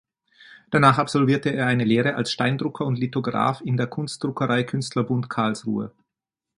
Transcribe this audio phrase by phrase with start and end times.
[0.71, 5.91] Danach absolvierte er eine Lehre als Steindrucker und Lithograf in der Kunstdruckerei Künstlerbund Karlsruhe.